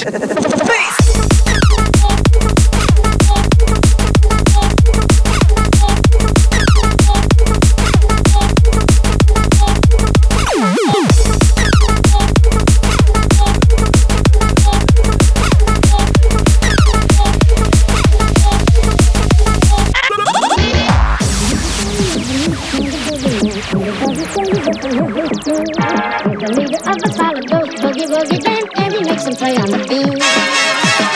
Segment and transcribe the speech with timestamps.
[0.00, 0.49] ハハハハ!
[28.46, 31.09] and Andy makes them play on the beat.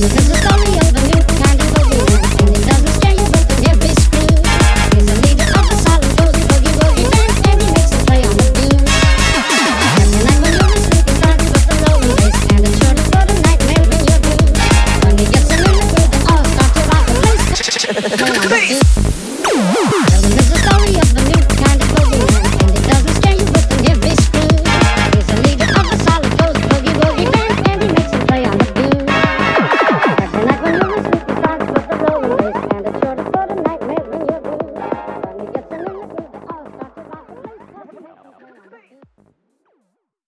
[0.00, 0.37] Listen